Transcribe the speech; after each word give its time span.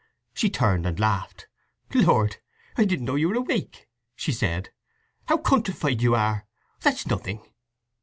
She 0.33 0.49
turned 0.49 0.87
and 0.87 0.99
laughed. 0.99 1.45
"Lord, 1.93 2.37
I 2.75 2.85
didn't 2.85 3.05
know 3.05 3.13
you 3.13 3.29
were 3.29 3.35
awake!" 3.35 3.87
she 4.15 4.31
said. 4.31 4.71
"How 5.27 5.37
countrified 5.37 6.01
you 6.01 6.15
are! 6.15 6.47
That's 6.81 7.05
nothing." 7.05 7.45